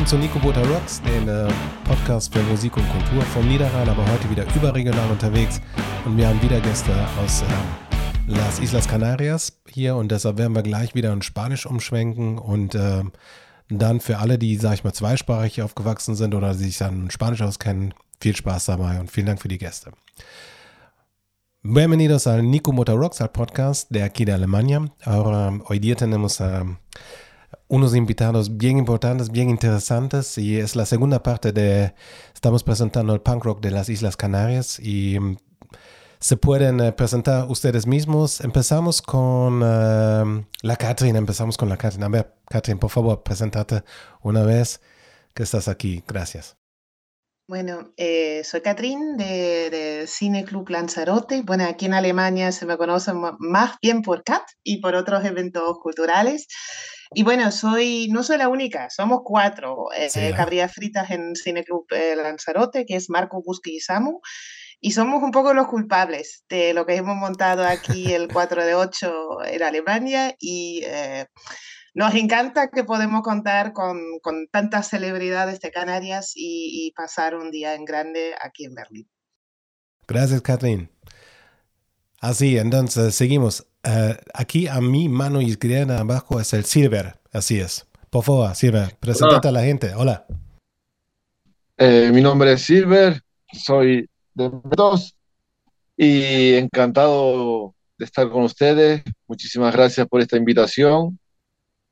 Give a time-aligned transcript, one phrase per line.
[0.00, 1.46] Willkommen zu Nico Butter Rocks, den äh,
[1.84, 5.60] Podcast für Musik und Kultur vom Niederrhein, aber heute wieder überregional unterwegs.
[6.06, 6.90] Und wir haben wieder Gäste
[7.22, 7.46] aus äh,
[8.26, 13.02] Las Islas Canarias hier und deshalb werden wir gleich wieder in Spanisch umschwenken und äh,
[13.68, 17.42] dann für alle, die, sag ich mal, zweisprachig aufgewachsen sind oder sich dann in Spanisch
[17.42, 17.92] auskennen,
[18.22, 19.92] viel Spaß dabei und vielen Dank für die Gäste.
[21.62, 24.82] Bienvenidos al Nico Motor Rocks, al podcast de aquí de Alemania.
[25.04, 26.64] Ahora, hoy día tenemos a
[27.70, 31.94] unos invitados bien importantes, bien interesantes y es la segunda parte de,
[32.34, 35.36] estamos presentando el punk rock de las Islas Canarias y mm,
[36.18, 38.40] se pueden eh, presentar ustedes mismos.
[38.40, 42.06] Empezamos con uh, la Catherine, empezamos con la Catherine.
[42.06, 43.84] A ver, Catherine, por favor, presentate
[44.20, 44.80] una vez
[45.32, 46.02] que estás aquí.
[46.08, 46.56] Gracias.
[47.46, 51.42] Bueno, eh, soy Catherine de, de, Cine Club Lanzarote.
[51.42, 55.78] Bueno, aquí en Alemania se me conoce más bien por CAT y por otros eventos
[55.78, 56.48] culturales.
[57.12, 61.64] Y bueno, soy, no soy la única, somos cuatro eh, sí, cabrías fritas en Cine
[61.64, 64.20] Club eh, Lanzarote, que es Marco, Busque y Samu.
[64.80, 68.74] Y somos un poco los culpables de lo que hemos montado aquí el 4 de
[68.74, 71.26] 8 en Alemania y eh,
[71.92, 77.50] nos encanta que podemos contar con, con tantas celebridades de Canarias y, y, pasar un
[77.50, 79.10] día en grande aquí en Berlín.
[80.06, 80.90] Gracias, Kathleen.
[82.20, 83.69] Así, entonces seguimos.
[83.86, 87.86] Uh, aquí a mi mano izquierda abajo es el Silver, así es.
[88.10, 89.94] Por favor, Silver, presentate a la gente.
[89.94, 90.26] Hola.
[91.78, 93.22] Eh, mi nombre es Silver,
[93.52, 95.16] soy de dos
[95.96, 99.02] y encantado de estar con ustedes.
[99.26, 101.18] Muchísimas gracias por esta invitación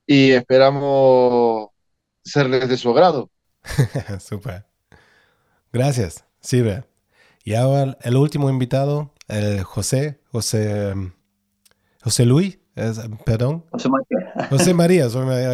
[0.06, 1.68] y esperamos
[2.22, 3.30] serles de su agrado.
[4.20, 4.66] Super.
[5.72, 6.86] Gracias, Silver.
[7.44, 10.92] Y ahora el último invitado, el José, José.
[12.02, 13.64] José Luis, es, perdón.
[13.70, 14.48] José María.
[14.48, 15.52] José María, soy, ya,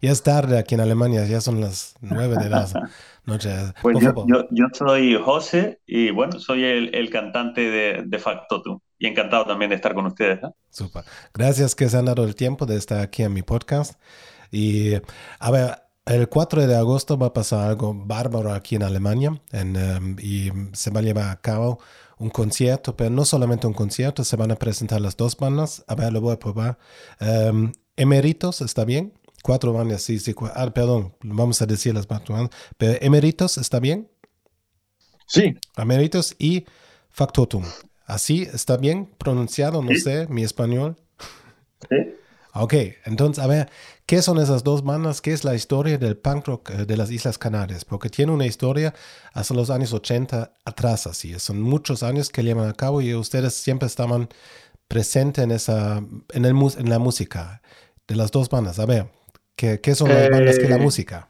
[0.00, 2.66] ya, es tarde aquí en Alemania, ya son las nueve de la
[3.24, 3.50] noche.
[3.80, 8.78] Pues yo, yo, yo, soy José y bueno, soy el, el cantante de, de Factotum
[8.98, 10.42] y encantado también de estar con ustedes.
[10.42, 10.50] ¿eh?
[10.70, 11.04] Super.
[11.32, 14.00] Gracias que se han dado el tiempo de estar aquí en mi podcast.
[14.50, 14.94] Y
[15.38, 15.76] a ver,
[16.06, 20.52] el 4 de agosto va a pasar algo bárbaro aquí en Alemania en, um, y
[20.72, 21.80] se va a llevar a cabo
[22.18, 25.84] un concierto, pero no solamente un concierto, se van a presentar las dos bandas.
[25.86, 26.78] A ver, lo voy a probar.
[27.20, 29.12] Um, Emeritos, ¿está bien?
[29.42, 30.34] Cuatro bandas, sí, sí.
[30.54, 32.50] Ah, perdón, vamos a decir las bandas.
[32.76, 34.10] Pero Emeritos, ¿está bien?
[35.26, 35.56] Sí.
[35.76, 36.64] Emeritos y
[37.10, 37.64] Factotum.
[38.06, 39.82] ¿Así está bien pronunciado?
[39.82, 40.00] No sí.
[40.00, 40.96] sé, mi español.
[41.88, 41.96] Sí.
[42.58, 42.74] Ok,
[43.04, 43.68] entonces, a ver,
[44.06, 45.20] ¿qué son esas dos bandas?
[45.20, 47.84] ¿Qué es la historia del punk rock de las Islas Canarias?
[47.84, 48.94] Porque tiene una historia
[49.34, 51.38] hasta los años 80 atrás, así.
[51.38, 54.28] Son muchos años que llevan a cabo y ustedes siempre estaban
[54.88, 55.98] presentes en, esa,
[56.32, 57.60] en, el, en la música
[58.08, 58.78] de las dos bandas.
[58.78, 59.08] A ver,
[59.54, 61.28] ¿qué, qué son las eh, bandas que la música?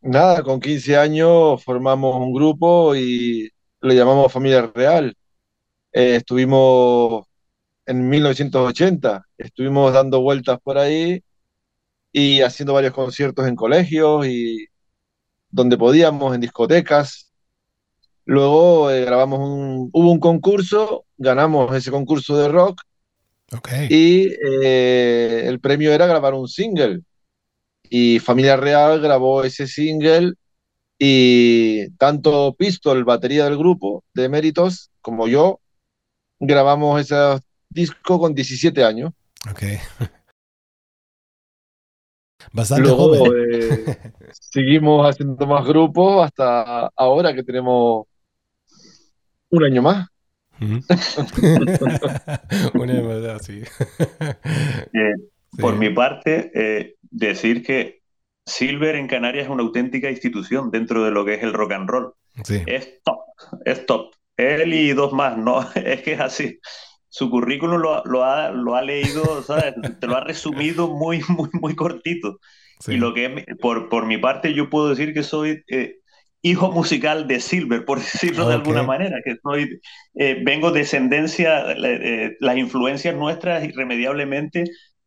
[0.00, 3.50] Nada, con 15 años formamos un grupo y
[3.80, 5.14] le llamamos Familia Real.
[5.92, 7.26] Eh, estuvimos
[7.86, 9.26] en 1980.
[9.38, 11.22] Estuvimos dando vueltas por ahí
[12.12, 14.66] y haciendo varios conciertos en colegios y
[15.50, 17.32] donde podíamos, en discotecas.
[18.24, 22.80] Luego eh, grabamos un, hubo un concurso, ganamos ese concurso de rock
[23.52, 23.86] okay.
[23.90, 27.00] y eh, el premio era grabar un single.
[27.88, 30.34] Y Familia Real grabó ese single
[30.98, 35.60] y tanto Pistol, batería del grupo de Méritos, como yo,
[36.40, 37.40] grabamos esos
[37.74, 39.12] disco con 17 años.
[39.50, 39.62] Ok.
[42.52, 43.48] Bastante Luego, joven.
[43.52, 43.96] Eh,
[44.30, 48.06] seguimos haciendo más grupos hasta ahora que tenemos
[49.50, 50.08] un año más.
[50.60, 50.84] Un
[52.88, 53.60] año más, sí.
[53.60, 55.60] Eh, sí.
[55.60, 58.02] Por mi parte, eh, decir que
[58.46, 61.88] Silver en Canarias es una auténtica institución dentro de lo que es el rock and
[61.88, 62.14] roll.
[62.44, 62.62] Sí.
[62.66, 63.18] Es top,
[63.64, 64.14] es top.
[64.36, 66.60] Él y dos más, no, es que es así
[67.14, 69.72] su currículum lo, lo, ha, lo ha leído, ¿sabes?
[70.00, 72.40] te lo ha resumido muy, muy, muy cortito.
[72.80, 72.94] Sí.
[72.94, 75.98] Y lo que es, por, por mi parte, yo puedo decir que soy eh,
[76.42, 78.48] hijo musical de Silver, por decirlo okay.
[78.48, 79.80] de alguna manera, que soy,
[80.14, 84.64] eh, vengo descendencia, eh, las influencias nuestras irremediablemente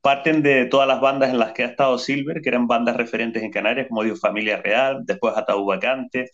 [0.07, 3.43] parten de todas las bandas en las que ha estado Silver, que eran bandas referentes
[3.43, 6.31] en Canarias, como digo, Familia Real, después Ataúd Vacante,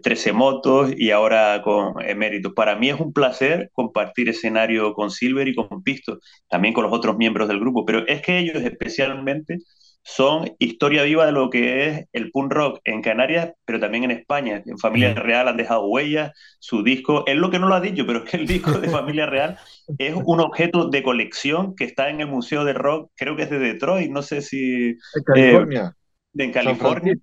[0.00, 2.52] Trece Motos y ahora con Eméritos.
[2.52, 6.92] Para mí es un placer compartir escenario con Silver y con Pisto, también con los
[6.92, 9.58] otros miembros del grupo, pero es que ellos especialmente
[10.02, 14.10] son historia viva de lo que es el punk rock en Canarias, pero también en
[14.10, 14.62] España.
[14.64, 18.06] En Familia Real han dejado huellas, su disco, es lo que no lo ha dicho,
[18.06, 19.58] pero es que el disco de Familia Real
[19.98, 23.50] es un objeto de colección que está en el Museo de Rock, creo que es
[23.50, 24.96] de Detroit, no sé si...
[25.14, 25.94] En California.
[25.94, 27.14] Eh, en California.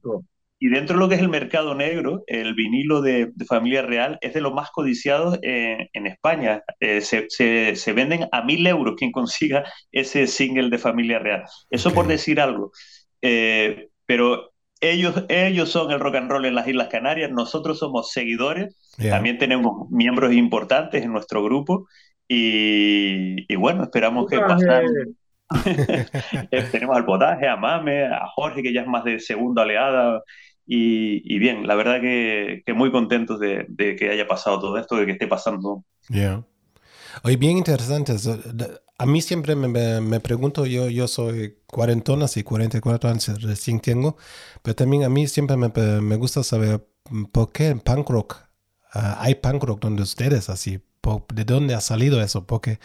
[0.57, 4.33] Y dentro de lo que es el mercado negro, el vinilo de, Familia Real es
[4.33, 6.63] de los más codiciados en España.
[6.79, 11.43] Eh, se, se, venden a mil euros quien consiga ese single de Familia Real.
[11.69, 12.71] Eso por decir algo.
[13.21, 18.11] Eh, pero ellos, ellos son el rock and roll en las Islas Canarias, nosotros somos
[18.11, 21.87] seguidores, también tenemos miembros importantes en nuestro grupo
[22.27, 25.13] y, y bueno, esperamos que pasen eh,
[26.71, 30.23] Tenemos al potaje, a Mame, a Jorge, que ya es más de segunda oleada.
[30.67, 34.95] Y, bien, la verdad que, que muy contentos de, de, que haya pasado todo esto,
[34.95, 35.83] de que esté pasando.
[36.09, 36.43] Yeah.
[37.23, 38.15] Hoy bien interesante.
[38.97, 44.17] A mí siempre me, me, pregunto, yo, yo soy cuarentona, sí, 44 años recién tengo,
[44.61, 45.69] pero también a mí siempre me,
[46.01, 46.85] me gusta saber
[47.31, 48.37] por qué en punk rock
[48.93, 50.79] ah, hay punk rock donde ustedes así,
[51.33, 52.79] de dónde ha salido eso, porque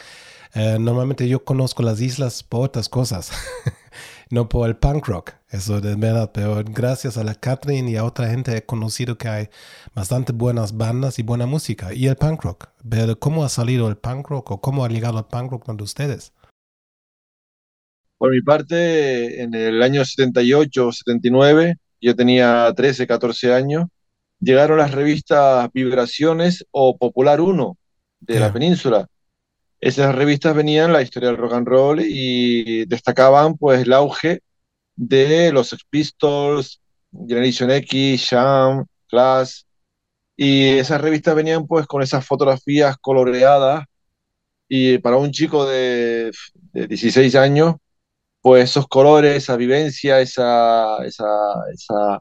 [0.55, 3.31] eh, normalmente yo conozco las islas por otras cosas,
[4.31, 8.05] no por el punk rock, eso de verdad, pero gracias a la Catherine y a
[8.05, 9.49] otra gente he conocido que hay
[9.95, 12.69] bastante buenas bandas y buena música, y el punk rock.
[12.89, 15.85] Pero ¿cómo ha salido el punk rock o cómo ha llegado el punk rock donde
[15.85, 16.33] ustedes?
[18.19, 23.87] Por mi parte, en el año 78 79, yo tenía 13, 14 años,
[24.41, 27.77] llegaron las revistas Vibraciones o Popular 1
[28.21, 29.10] de la península
[29.81, 34.41] esas revistas venían la historia del rock and roll y destacaban pues el auge
[34.97, 36.81] de los Sex Pistols,
[37.27, 39.67] Generation X, Sham, Class,
[40.37, 43.85] y esas revistas venían pues con esas fotografías coloreadas
[44.69, 46.31] y para un chico de,
[46.73, 47.77] 16 años,
[48.43, 51.27] pues esos colores, esa vivencia, esa, esa,
[51.73, 52.21] esa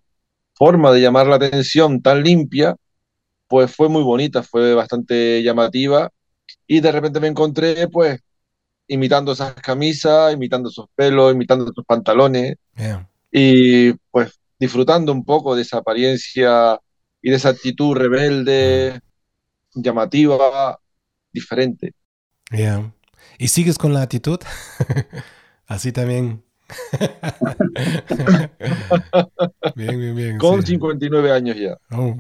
[0.54, 2.76] forma de llamar la atención tan limpia,
[3.48, 6.10] pues fue muy bonita, fue bastante llamativa
[6.68, 8.20] y de repente me encontré, pues,
[8.88, 12.56] imitando esas camisas, imitando esos pelos, imitando esos pantalones.
[13.32, 16.80] Y pues disfrutando un poco de esa apariencia
[17.22, 19.00] y de esa actitud rebelde,
[19.74, 20.80] llamativa,
[21.32, 21.94] diferente.
[23.38, 24.40] ¿Y sigues con la actitud?
[25.68, 26.44] Así también.
[29.76, 30.38] bien, bien, bien.
[30.38, 31.78] Con 59 años ya.
[31.92, 32.18] Oh,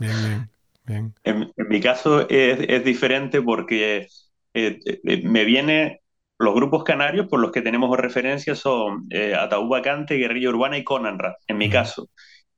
[0.00, 0.50] bien, bien.
[0.86, 1.14] En,
[1.56, 4.06] mi caso es, diferente porque
[4.52, 6.00] eh, eh, me viene,
[6.38, 11.36] los grupos canarios por los que tenemos referencia son eh, Ataúd Guerrilla Urbana y Conanra,
[11.46, 12.08] en mi caso.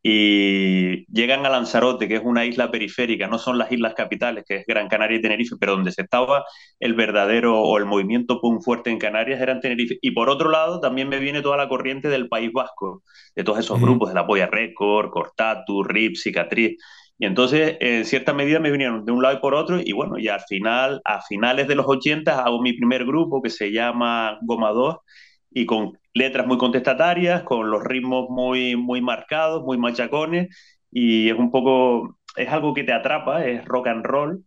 [0.08, 4.58] Y llegan a Lanzarote, que es una isla periférica, no son las islas capitales, que
[4.58, 6.44] es Gran Canaria y Tenerife, pero donde se estaba
[6.78, 9.98] el verdadero o el movimiento punk fuerte en Canarias era en Tenerife.
[10.00, 13.02] Y por otro lado, también me viene toda la corriente del País Vasco,
[13.34, 16.78] de todos esos grupos, de la Polla Record, Cortatu, Rip, Cicatriz.
[17.18, 20.18] Y entonces, en cierta medida, me vinieron de un lado y por otro, y bueno,
[20.18, 24.38] y al final, a finales de los 80, hago mi primer grupo que se llama
[24.42, 24.96] Goma 2,
[25.50, 30.48] y con letras muy contestatarias, con los ritmos muy, muy marcados, muy machacones,
[30.90, 34.44] y es un poco, es algo que te atrapa, es rock and roll,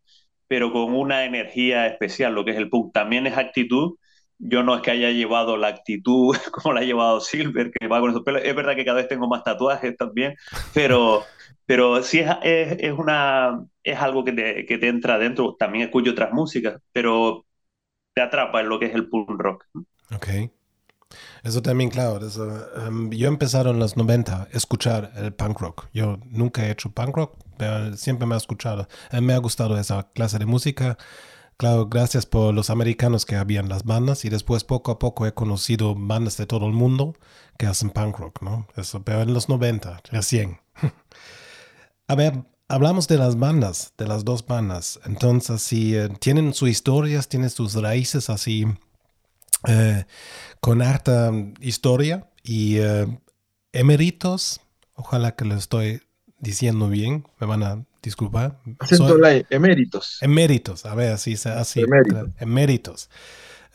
[0.48, 2.94] pero con una energía especial, lo que es el punk.
[2.94, 3.98] También es actitud,
[4.40, 8.00] yo no es que haya llevado la actitud como la ha llevado Silver, que va
[8.00, 8.42] con esos pelos.
[8.44, 10.36] Es verdad que cada vez tengo más tatuajes también,
[10.74, 11.24] pero,
[11.70, 15.56] pero sí es, es, una, es algo que te, que te entra adentro.
[15.56, 17.46] También escucho otras músicas, pero
[18.16, 19.66] te atrapa en lo que es el punk rock.
[20.12, 20.52] Ok.
[21.44, 22.20] Eso también, claro.
[22.88, 25.90] Em, yo empezaron en los 90 a escuchar el punk rock.
[25.94, 28.88] Yo nunca he hecho punk rock, pero siempre me ha escuchado.
[29.12, 30.98] Eh, me ha gustado esa clase de música.
[31.58, 35.36] Claro, gracias por los americanos que habían las bandas y después poco a poco he
[35.36, 37.16] conocido bandas de todo el mundo
[37.60, 38.66] que hacen punk rock, ¿no?
[38.76, 40.62] Eso, pero en los 90, recién.
[42.10, 45.00] A ver, hablamos de las bandas, de las dos bandas.
[45.06, 48.66] Entonces, si eh, tienen sus historias, tienen sus raíces así
[49.68, 50.06] eh,
[50.60, 53.06] con harta historia y eh,
[53.74, 54.60] emeritos,
[54.96, 56.02] ojalá que lo estoy
[56.40, 58.60] diciendo bien, me van a disculpar.
[59.52, 60.18] eméritos.
[60.24, 61.84] Eméritos, a ver, así, así
[62.40, 63.12] eméritos.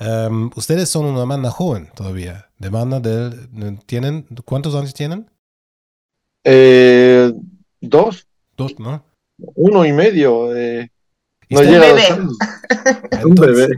[0.01, 5.31] Em, ustedes son una banda joven todavía, de banda del, ¿tienen, cuántos años tienen?
[6.43, 7.33] Eh,
[7.89, 8.27] Dos.
[8.57, 9.05] Dos, ¿no?
[9.55, 10.55] Uno y medio.
[10.57, 10.91] Eh,
[11.51, 12.03] no un, bebé.
[13.25, 13.69] un bebé.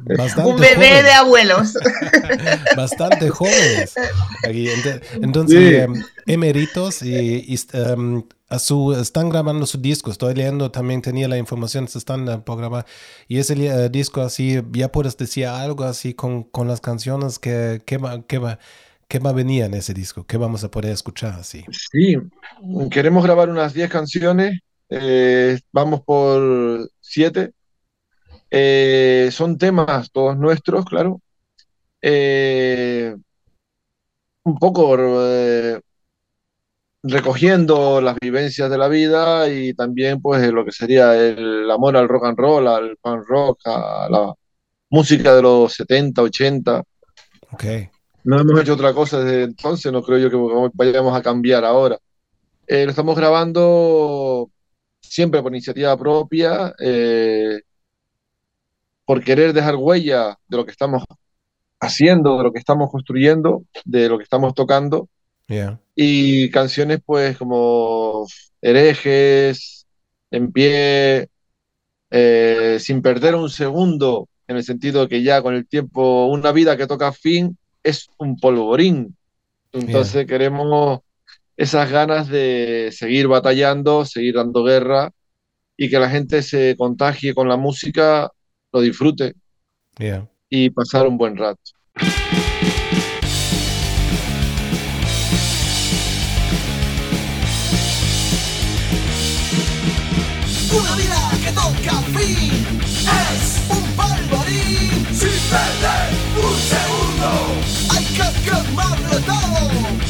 [0.45, 1.03] un bebé.
[1.03, 1.75] de abuelos.
[2.77, 3.95] bastante jóvenes.
[5.21, 10.11] Entonces, em, emeritos y, em, a su, están grabando su disco.
[10.11, 12.87] Estoy leyendo, también tenía la información, se están uh, programando.
[13.29, 17.83] Y ese uh, disco así, ya puedes decir algo así con, con las canciones que,
[17.85, 18.59] que, va, que va
[19.09, 20.27] ¿Qué va a venir en ese disco?
[20.27, 21.65] ¿Qué vamos a poder escuchar así?
[21.71, 22.17] Sí,
[22.91, 24.59] queremos grabar unas 10 canciones,
[24.89, 27.53] eh, vamos por 7.
[28.51, 31.21] Eh, son temas todos nuestros, claro.
[32.03, 33.15] Eh,
[34.43, 34.97] un poco
[37.03, 42.09] recogiendo las vivencias de la vida y también pues lo que sería el amor al
[42.09, 44.35] rock and roll, al punk rock, a la
[44.91, 46.83] música de los 70, 80.
[47.53, 47.89] Okay.
[48.27, 51.97] No hemos hecho otra cosa desde entonces, no creo yo que vayamos a cambiar ahora.
[52.67, 54.51] Eh, lo estamos grabando
[55.01, 57.61] siempre por iniciativa propia, eh,
[59.05, 61.05] por querer dejar huella de lo que estamos
[61.79, 65.09] haciendo, de lo que estamos construyendo, de lo que estamos tocando.
[65.95, 68.27] Y canciones pues como
[68.61, 69.87] herejes,
[70.33, 71.29] en pie,
[72.11, 76.51] eh, sin perder un segundo, en el sentido de que ya con el tiempo, una
[76.51, 77.57] vida que toca fin
[77.87, 79.17] es un polvorín.
[79.73, 81.01] Entonces queremos
[81.57, 85.11] esas ganas de seguir batallando, seguir dando guerra
[85.77, 88.31] y que la gente se contagie con la música,
[88.73, 89.35] lo disfrute
[90.49, 91.76] y pasar un buen rato.
[108.49, 110.06] Hay que quemarlo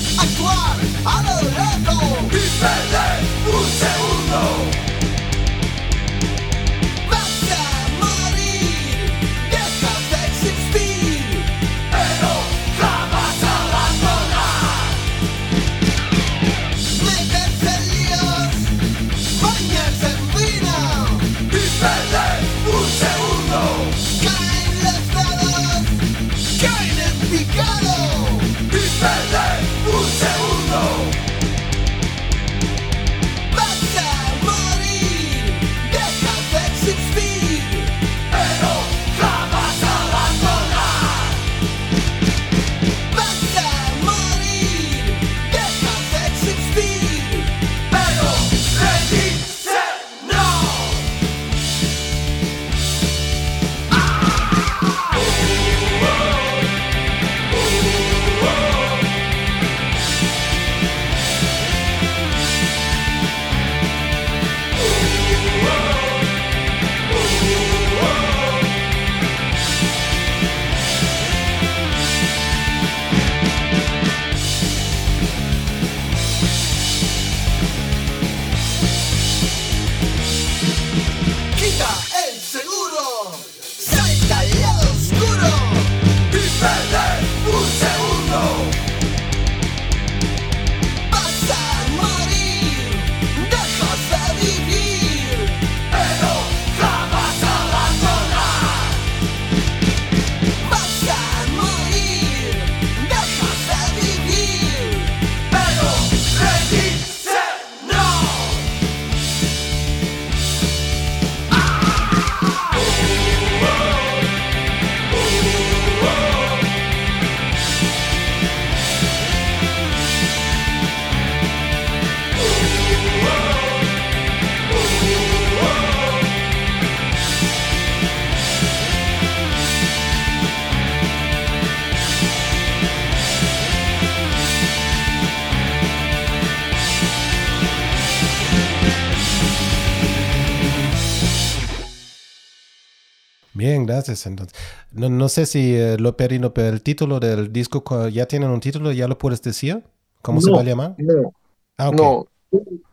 [143.96, 144.26] gracias.
[144.26, 144.58] Entonces,
[144.92, 148.60] no, no sé si eh, lo perino, pero el título del disco, ¿ya tienen un
[148.60, 148.92] título?
[148.92, 149.82] ¿Ya lo puedes decir?
[150.22, 150.94] ¿Cómo se va a llamar?
[150.98, 151.32] No,
[151.78, 152.26] ah, no.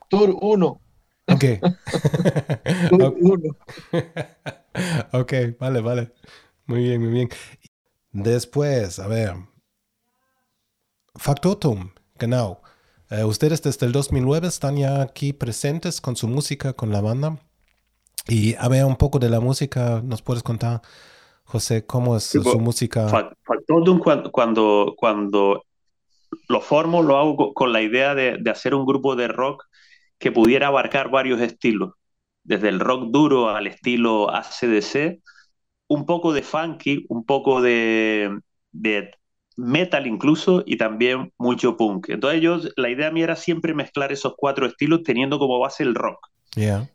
[0.09, 0.81] Tour 1.
[1.27, 1.43] Ok.
[2.89, 3.43] Tour 1.
[5.19, 6.13] ok, vale, vale.
[6.65, 7.29] Muy bien, muy bien.
[8.11, 9.33] Después, a ver.
[11.15, 12.61] Factotum, genau.
[13.09, 17.39] Eh, ustedes desde el 2009 están ya aquí presentes con su música, con la banda.
[18.27, 20.81] Y a ver un poco de la música, ¿nos puedes contar,
[21.43, 23.07] José, cómo es su música?
[23.07, 23.99] Factotum
[24.31, 25.65] cuando, cuando,
[26.47, 29.65] lo formo, lo hago con la idea de, de, hacer un grupo de rock
[30.17, 31.93] que pudiera abarcar varios estilos,
[32.43, 35.19] desde el rock duro al estilo ACDC,
[35.87, 38.39] un poco de funky, un poco de,
[38.71, 39.11] de
[39.57, 42.09] metal incluso y también mucho punk.
[42.09, 45.93] Entonces yo, la idea mía era siempre mezclar esos cuatro estilos teniendo como base el
[45.93, 46.29] rock.
[46.55, 46.87] Yeah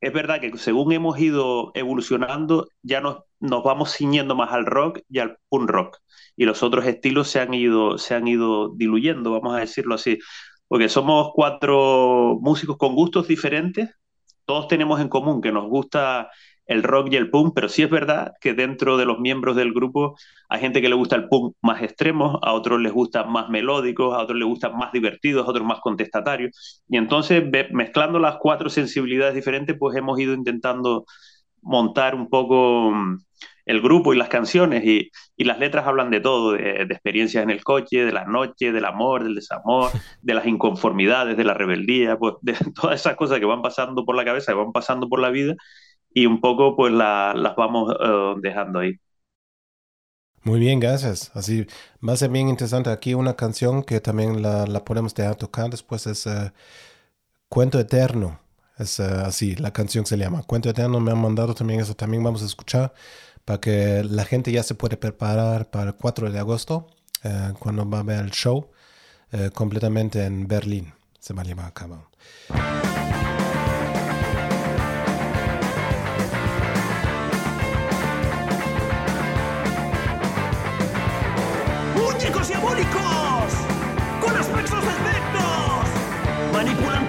[0.00, 5.00] es verdad que según hemos ido evolucionando, ya nos, nos vamos ciñendo más al rock
[5.08, 5.98] y al punk rock.
[6.36, 10.18] Y los otros estilos se han ido, se han ido diluyendo, vamos a decirlo así.
[10.68, 13.90] Porque somos cuatro músicos con gustos diferentes.
[14.44, 16.30] Todos tenemos en común que nos gusta
[16.68, 19.72] el rock y el punk, pero sí es verdad que dentro de los miembros del
[19.72, 20.16] grupo
[20.50, 24.14] hay gente que le gusta el punk más extremo, a otros les gusta más melódicos,
[24.14, 26.84] a otros les gustan más divertidos, a otros más contestatarios.
[26.88, 31.06] Y entonces, mezclando las cuatro sensibilidades diferentes, pues hemos ido intentando
[31.62, 33.18] montar un poco mm,
[33.64, 37.64] el grupo y las canciones y, las letras hablan de todo, de, experiencias en el
[37.64, 39.90] coche, de la noche, del amor, del desamor,
[40.22, 44.16] de las inconformidades, de la rebeldía, pues de todas esas cosas que van pasando por
[44.16, 45.54] la cabeza, que van pasando por la vida
[46.12, 48.98] y un poco pues las vamos eh, dejando ahí.
[50.42, 51.30] Muy bien, gracias.
[51.34, 51.66] Así
[52.06, 52.90] va a ser bien interesante.
[52.90, 56.52] Aquí una canción que también la, podemos dejar tocar después es eh,
[57.48, 58.40] Cuento Eterno.
[58.78, 61.00] Es eh, así, la canción se llama Cuento Eterno.
[61.00, 62.94] Me han mandado también eso, también vamos a escuchar
[63.44, 66.86] para que la gente ya se puede preparar para el 4 de agosto,
[67.58, 68.70] cuando va a ver el show
[69.54, 70.92] completamente en Berlín.
[71.18, 72.08] Se va a llevar a cabo.
[82.48, 83.52] diabólicos,
[84.22, 87.07] con aspectos esbectos, manipulan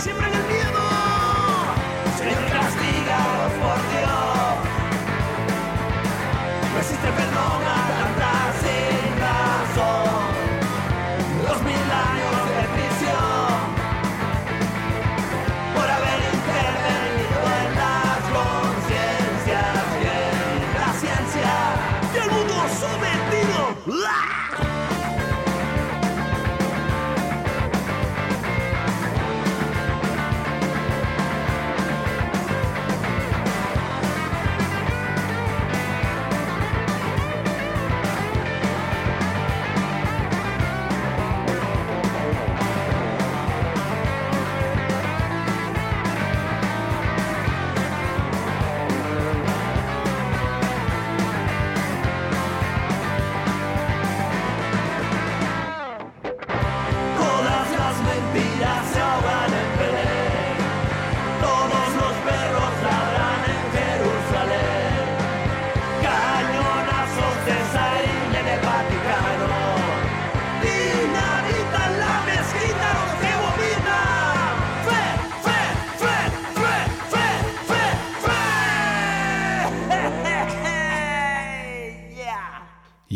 [0.00, 0.55] siempre en el mismo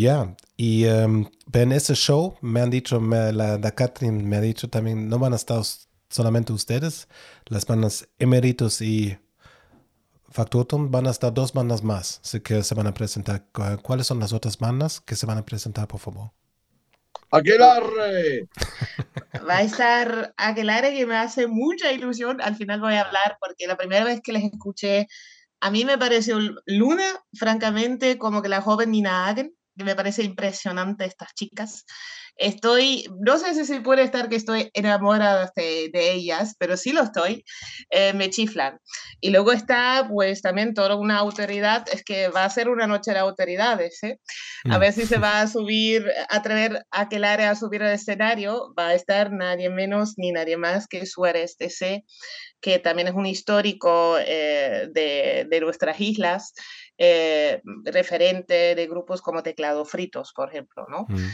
[0.00, 4.40] Ya, y um, en ese show me han dicho, me, la, la Catherine me ha
[4.40, 5.60] dicho también, no van a estar
[6.08, 7.06] solamente ustedes,
[7.44, 9.18] las bandas Emeritus y
[10.30, 13.44] Factotum van a estar dos bandas más así que se van a presentar.
[13.82, 16.30] ¿Cuáles son las otras bandas que se van a presentar, por favor?
[17.30, 18.48] Aquelarre.
[19.46, 22.40] Va a estar Aquelarre que me hace mucha ilusión.
[22.40, 25.08] Al final voy a hablar porque la primera vez que les escuché,
[25.60, 31.04] a mí me pareció Luna, francamente, como que la joven Nina Hagen me parece impresionante
[31.04, 31.84] estas chicas.
[32.36, 37.02] Estoy, no sé si se puede estar que estoy enamorada de, ellas, pero sí lo
[37.02, 37.44] estoy,
[37.90, 38.78] eh, me chiflan.
[39.20, 43.12] Y luego está, pues también toda una autoridad, es que va a ser una noche
[43.12, 44.18] de autoridades, ¿eh?
[44.64, 44.80] A mm.
[44.80, 48.72] ver si se va a subir, a atrever a aquel área a subir al escenario,
[48.78, 52.04] va a estar nadie menos ni nadie más que Suárez TC,
[52.60, 56.54] que también es un histórico eh, de, de nuestras islas
[57.02, 61.06] eh, referente de grupos como Teclado Fritos, por ejemplo, ¿no?
[61.08, 61.30] Mm.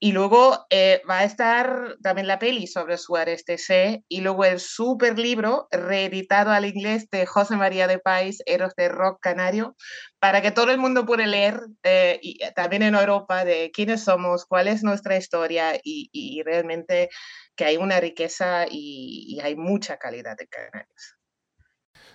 [0.00, 4.60] Y luego eh, va a estar también la peli sobre Suárez TC y luego el
[4.60, 9.74] super libro reeditado al inglés de José María de Pais, Eros de Rock Canario,
[10.20, 14.46] para que todo el mundo pueda leer, eh, y también en Europa, de quiénes somos,
[14.46, 17.08] cuál es nuestra historia y, realmente
[17.56, 21.17] que hay una riqueza y, y hay mucha calidad de Canarias.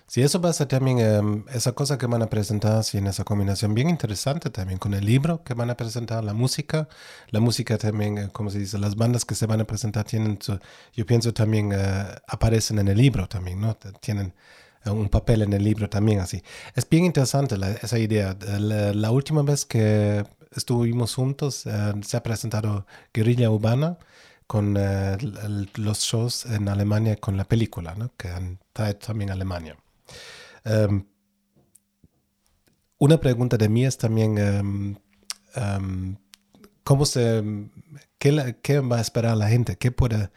[0.06, 3.06] Sí, eso va a ser también em, esa cosa que van a presentar, sí, en
[3.06, 6.88] esa combinación bien interesante también con el libro que van a presentar, la música,
[7.30, 10.38] la música también, eh, como se dice, las bandas que se van a presentar tienen,
[10.92, 13.76] yo pienso también eh, aparecen en el libro también, ¿no?
[14.00, 14.34] Tienen
[14.84, 16.42] eh, un papel en el libro también así.
[16.74, 18.36] Es bien interesante esa idea.
[18.58, 21.64] La, última vez que estuvimos juntos
[22.02, 23.98] se ha presentado Guerrilla Urbana
[24.46, 24.74] con
[25.76, 28.12] los shows en Alemania con la película, ¿no?
[28.16, 29.76] Que han traído también Alemania.
[30.64, 31.06] Em,
[32.98, 34.96] una pregunta de mí es también, em,
[35.54, 36.16] em,
[36.84, 37.42] ¿cómo se,
[38.18, 39.76] qué, qué, va a esperar la gente?
[39.76, 40.30] ¿Qué, puede,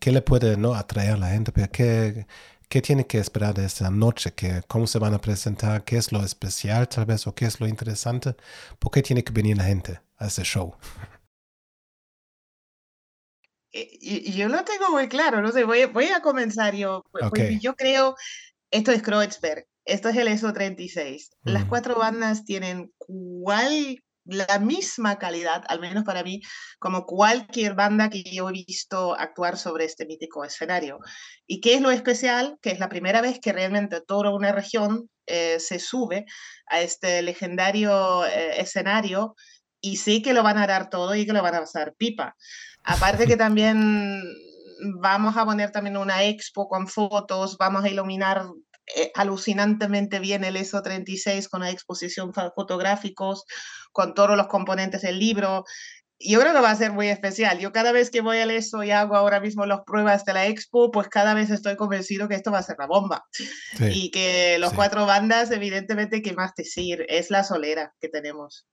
[0.00, 1.52] qué le puede no atraer a la gente?
[1.52, 2.26] Pero ¿qué,
[2.68, 4.32] ¿Qué tiene que esperar de esta noche?
[4.34, 5.84] ¿Qué, ¿Cómo se van a presentar?
[5.84, 8.34] ¿Qué es lo especial tal vez o qué es lo interesante?
[8.80, 10.74] ¿Por qué tiene que venir la gente a ese show?
[13.70, 17.04] Y, yo lo tengo muy claro, no sé, voy, voy a comenzar yo.
[17.12, 18.16] Pues, yo creo
[18.74, 21.28] esto es Kreuzberg, esto es el ESO36.
[21.44, 26.40] Las cuatro bandas tienen cual, la misma calidad, al menos para mí,
[26.80, 30.98] como cualquier banda que yo he visto actuar sobre este mítico escenario.
[31.46, 32.58] ¿Y qué es lo especial?
[32.60, 36.26] Que es la primera vez que realmente toda una región eh, se sube
[36.66, 39.36] a este legendario eh, escenario
[39.80, 42.34] y sí que lo van a dar todo y que lo van a pasar pipa.
[42.82, 44.20] Aparte que también
[45.00, 48.46] vamos a poner también una expo con fotos, vamos a iluminar
[48.96, 53.44] eh, alucinantemente bien el ESO 36 con la exposición fotográficos,
[53.92, 55.64] con todos los componentes del libro.
[56.18, 57.58] Yo creo que va a ser muy especial.
[57.58, 60.46] Yo cada vez que voy al ESO y hago ahora mismo las pruebas de la
[60.46, 63.24] expo, pues cada vez estoy convencido que esto va a ser la bomba.
[63.80, 68.66] y que los cuatro bandas, evidentemente, que más decir, es la solera que tenemos.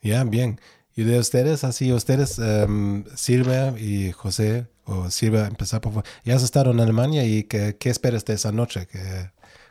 [0.00, 0.60] Ya, bien.
[0.94, 6.04] Y de ustedes, así, ustedes, um, Silvia y José, o Silvia, empezar por.
[6.24, 8.86] Ya has estado en Alemania y ¿qué, qué esperas de esa noche?
[8.90, 9.30] ¿Qué,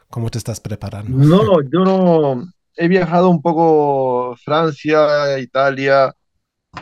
[0.09, 1.17] ¿Cómo te estás preparando?
[1.17, 2.51] No, yo no.
[2.75, 6.13] He viajado un poco Francia, Italia.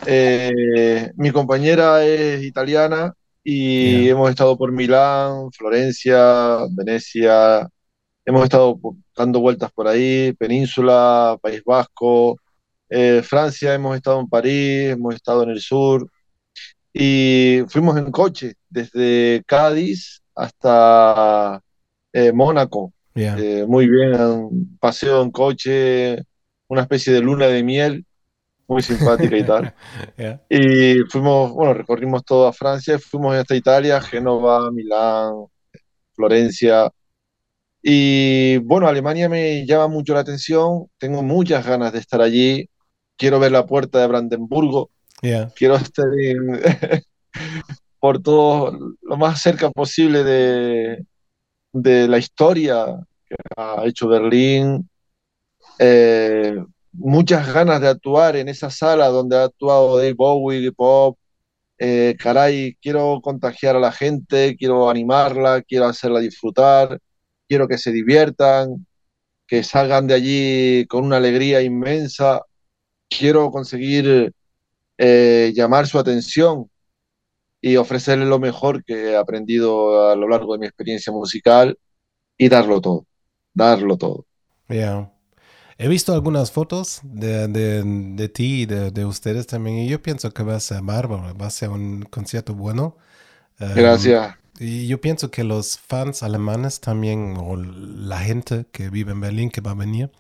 [0.06, 3.14] Eh, mi compañera es italiana
[3.44, 7.68] y hemos estado por Milán, Florencia, Venecia.
[8.26, 8.80] Hemos estado
[9.16, 12.40] dando vueltas por ahí, Península, País Vasco.
[12.90, 16.10] Eh, Francia, hemos estado en París, hemos estado en el sur
[16.94, 21.62] y fuimos en coche desde Cádiz hasta
[22.14, 22.94] eh, Mónaco.
[23.16, 26.24] Eh, muy bien, paseo en coche,
[26.68, 28.06] una especie de luna de miel,
[28.68, 29.74] muy simpática y tal.
[30.50, 35.34] Y fuimos, bueno, recorrimos toda Francia, fuimos hasta Italia, Génova, Milán,
[36.14, 36.90] Florencia.
[37.82, 42.70] Y bueno, Alemania me llama mucho la atención, tengo muchas ganas de estar allí
[43.20, 44.90] quiero ver la puerta de Brandenburgo,
[45.56, 46.06] quiero estar
[48.00, 51.06] por todo lo más cerca posible de,
[51.74, 52.86] de la historia
[53.26, 54.90] que ha hecho Berlín.
[55.78, 56.56] Eh,
[56.94, 61.18] muchas ganas de actuar en esa sala donde ha actuado Dave Bowie, Pop.
[61.78, 67.00] Eh, caray, quiero contagiar a la gente, quiero animarla, quiero hacerla disfrutar,
[67.48, 68.86] quiero que se diviertan,
[69.48, 72.44] que salgan de allí con una alegría inmensa
[73.10, 74.34] quiero conseguir
[75.02, 76.70] eh, llamar su atención
[77.62, 81.80] y ofrecerle lo mejor que he aprendido a lo largo de mi experiencia musical
[82.38, 83.06] y darlo todo,
[83.54, 84.26] darlo todo.
[85.78, 90.44] He visto algunas fotos de, de, ti y de, ustedes también y yo pienso que
[90.44, 92.98] va a ser bárbaro, va a ser un concierto bueno.
[93.58, 94.36] Em, Gracias.
[94.60, 99.50] y yo pienso que los fans alemanes también, o la gente que vive en Berlín
[99.50, 100.12] que va a venir,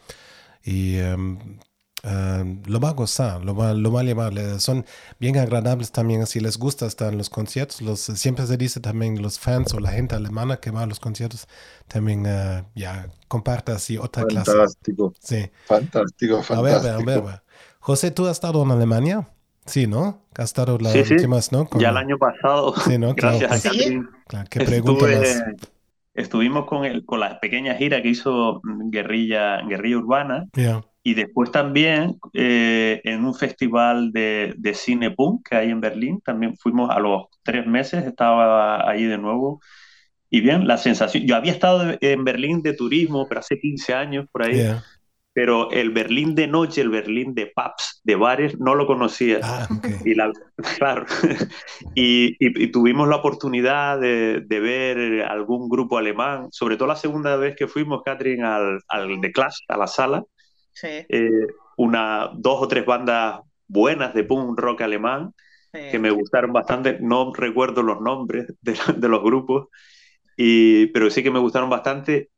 [0.63, 1.59] y em,
[2.03, 4.33] Lo va a gozar, lo va, lo va a llevar.
[4.59, 4.85] Son
[5.19, 7.81] bien agradables también, si les gusta estar en los conciertos.
[7.81, 10.99] Los, siempre se dice también los fans o la gente alemana que va a los
[10.99, 11.47] conciertos
[11.87, 14.51] también uh, ya comparte así otra clase.
[14.51, 15.13] Fantástico.
[15.19, 15.49] Sí.
[15.65, 16.59] Fantástico, fantástico.
[16.59, 17.41] A ver, a ver, a ver.
[17.79, 19.27] José, ¿tú has estado en Alemania?
[19.65, 20.23] Sí, ¿no?
[20.35, 21.69] Has estado la sí, última ¿no?
[21.77, 22.73] Ya el año pasado.
[22.85, 23.13] Sí, ¿no?
[23.15, 23.69] Gracias a
[24.27, 25.05] claro, ¿Qué pregunta
[26.15, 30.47] Estuvimos con, el, con la pequeña gira que hizo Guerrilla, Guerrilla Urbana.
[31.01, 36.21] Y después también eh, en un festival de, de cine punk que hay en Berlín,
[36.21, 39.61] también fuimos a los tres meses, estaba ahí de nuevo.
[40.29, 44.25] Y bien, la sensación, yo había estado en Berlín de turismo, pero hace 15 años
[44.31, 44.61] por ahí,
[45.33, 49.39] pero el Berlín de noche, el Berlín de pubs, de bares, no lo conocía.
[49.41, 49.67] Ah,
[50.05, 50.31] y la,
[50.77, 51.05] claro,
[51.95, 57.35] y, y, tuvimos la oportunidad de, de, ver algún grupo alemán, sobre todo la segunda
[57.37, 60.23] vez que fuimos, Catherine, al, al The Clash, a la sala,
[60.83, 65.33] eh, una, dos o tres bandas buenas de punk rock alemán
[65.71, 66.97] que me gustaron bastante.
[66.99, 69.67] No recuerdo los nombres de, los grupos.
[70.35, 72.29] y, pero sí que me gustaron bastante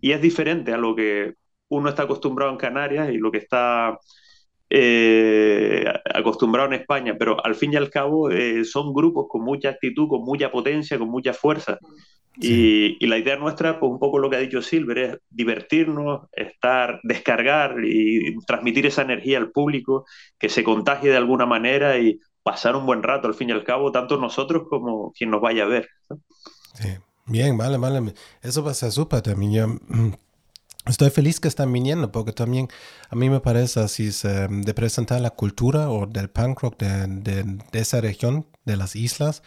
[0.00, 1.34] y es diferente a lo que
[1.68, 3.98] uno está acostumbrado en Canarias y lo que está
[4.70, 9.70] eh, acostumbrado en España, pero al fin y al cabo eh, son grupos con mucha
[9.70, 11.78] actitud, con mucha potencia, con mucha fuerza.
[12.38, 17.00] Y, la idea nuestra, pues un poco lo que ha dicho Silver, es divertirnos, estar,
[17.02, 20.04] descargar y transmitir esa energía al público,
[20.38, 23.64] que se contagie de alguna manera y pasar un buen rato al fin y al
[23.64, 25.88] cabo, tanto nosotros como quien nos vaya a ver.
[26.74, 26.88] Sí.
[27.26, 28.14] Bien, vale, vale.
[28.40, 29.80] Eso va a ser súper también.
[29.88, 30.12] Mm,
[30.86, 32.68] estoy feliz que están viniendo porque también
[33.10, 38.00] a mí me parece así de presentar la cultura o del punk rock de, esa
[38.00, 39.42] región, de las islas,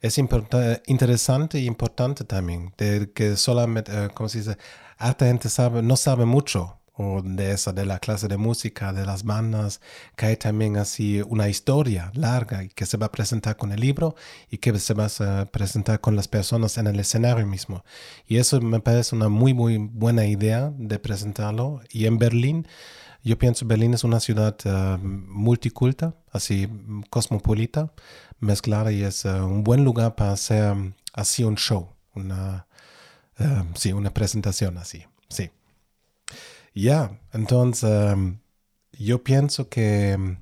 [0.00, 2.72] es interesante y importante también.
[2.76, 4.58] De que solamente, eh, como se dice,
[4.96, 9.06] harta gente sabe, no sabe mucho o de esa, de la clase de música, de
[9.06, 9.80] las bandas,
[10.16, 14.16] que hay también así una historia larga que se va a presentar con el libro
[14.50, 17.84] y que se va a presentar con las personas en el escenario mismo.
[18.26, 21.80] Y eso me parece una muy, muy buena idea de presentarlo.
[21.90, 22.66] Y en Berlín,
[23.22, 26.68] yo pienso Berlín es una ciudad uh, multiculta, así
[27.10, 27.92] cosmopolita,
[28.40, 32.66] mezclada y es uh, un buen lugar para hacer um, así un show, una,
[33.38, 35.50] uh, sí, una presentación así, sí.
[36.74, 38.38] Ya, entonces em,
[38.92, 40.38] yo pienso que em,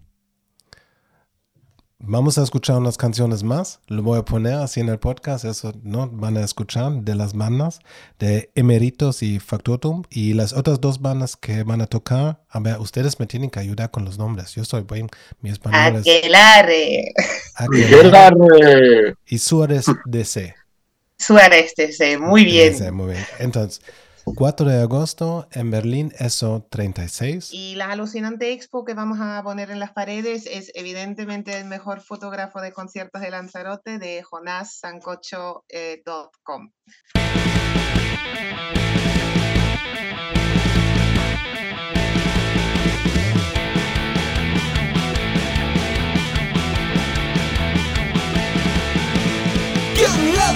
[1.98, 3.80] vamos a escuchar unas canciones más.
[3.86, 5.44] Lo voy a poner así en el podcast.
[5.44, 7.80] Eso no van a escuchar de las bandas
[8.18, 12.40] de Emeritos y Factotum y las otras dos bandas que van a tocar.
[12.48, 14.54] A ver, ustedes me tienen que ayudar con los nombres.
[14.54, 15.08] Yo soy buen,
[15.40, 17.12] mi español Aquelarre.
[17.54, 19.14] Aquelarre.
[19.26, 20.54] Y Suárez DC.
[21.18, 22.94] Suárez DC, muy bien.
[22.94, 23.26] muy bien.
[23.38, 23.82] Entonces.
[24.34, 27.50] 4 de agosto en Berlín, eso 36.
[27.52, 32.00] Y la alucinante expo que vamos a poner en las paredes es evidentemente el mejor
[32.00, 36.72] fotógrafo de conciertos de Lanzarote de jonassancocho.com.
[49.94, 50.52] ¿Quién la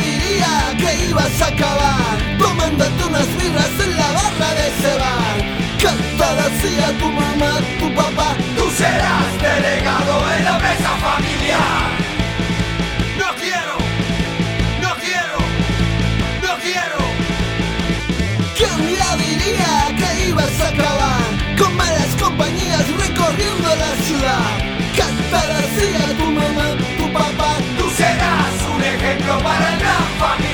[0.79, 2.11] que ibas a acabar?
[2.39, 5.37] tomándote unas birras en la barra de ese bar.
[5.83, 11.91] Cantar así tu mamá, tu papá, tú serás delegado en la mesa familiar.
[13.19, 13.75] No quiero,
[14.85, 15.39] no quiero,
[16.47, 17.01] no quiero.
[18.59, 18.77] ¿Quién
[19.27, 21.23] diría que ibas a acabar
[21.59, 24.51] con malas compañías recorriendo la ciudad?
[24.97, 26.67] Cantar así a tu mamá,
[26.99, 29.90] tu papá, tú serás un ejemplo para el
[30.21, 30.50] gran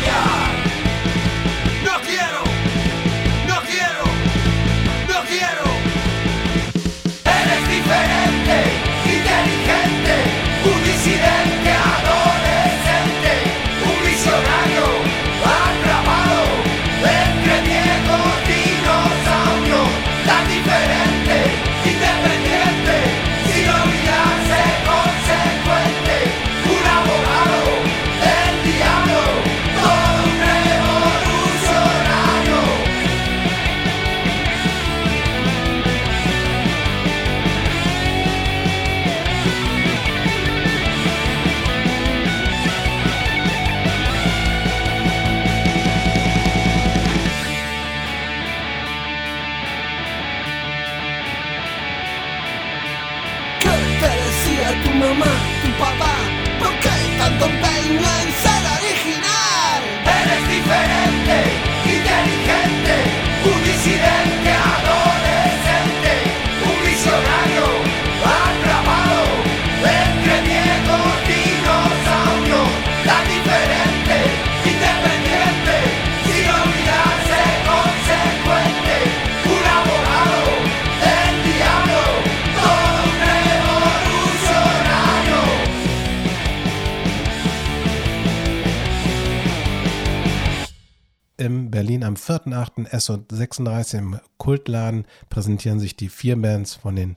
[92.26, 92.90] 4.8.
[92.90, 97.16] SO36 im Kultladen präsentieren sich die vier Bands von den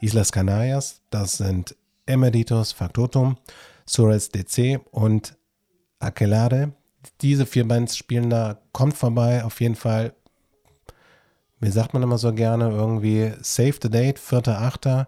[0.00, 1.02] Islas Canarias.
[1.10, 3.36] Das sind Emeritus Factotum,
[3.84, 5.36] Sures DC und
[5.98, 6.72] Aquelade.
[7.20, 8.58] Diese vier Bands spielen da.
[8.72, 10.14] Kommt vorbei, auf jeden Fall.
[11.60, 15.06] Wie sagt man immer so gerne, irgendwie Save the Date, 4.8.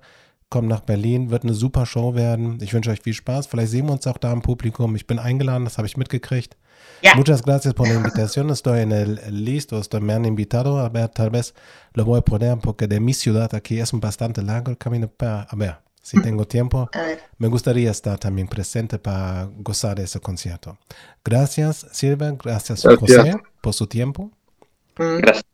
[0.50, 2.58] Kommt nach Berlin, wird eine super Show werden.
[2.62, 3.46] Ich wünsche euch viel Spaß.
[3.46, 4.96] Vielleicht sehen wir uns auch da im Publikum.
[4.96, 6.56] Ich bin eingeladen, das habe ich mitgekriegt.
[7.16, 8.50] Muchas gracias por la invitación.
[8.50, 10.78] Estoy en el listo, estoy, me han invitado.
[10.78, 11.54] A ver, tal vez
[11.94, 15.08] lo voy a poner porque de mi ciudad aquí es bastante largo el camino.
[15.08, 16.90] Para, a ver, si tengo tiempo,
[17.38, 20.78] me gustaría estar también presente para gozar de ese concierto.
[21.24, 24.30] Gracias, Silvia, gracias, José, por su tiempo.
[24.98, 25.18] Mm.
[25.18, 25.44] Gracias.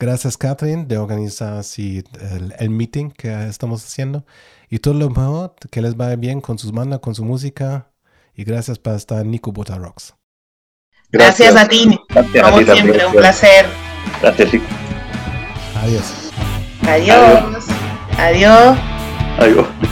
[0.00, 4.24] Gracias, Catherine, de organizar el, meeting que estamos haciendo.
[4.70, 7.90] Y todo lo mejor, que les vaya bien con sus manos, con su música.
[8.34, 9.78] Y gracias por estar en Nico Bota
[11.12, 11.38] Rocks.
[11.38, 12.00] Gracias, a ti.
[12.42, 13.66] Como siempre, un placer.
[14.22, 14.50] Gracias,
[15.82, 16.30] Adiós.
[16.86, 17.66] Adiós.
[18.18, 18.78] Adiós.
[19.38, 19.89] Adiós.